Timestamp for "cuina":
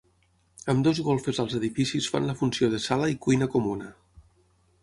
3.27-3.53